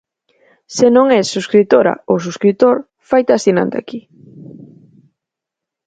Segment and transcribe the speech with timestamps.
[0.77, 2.75] Se non es subscritora ou subscritor,
[3.09, 3.99] faite asinante aquí.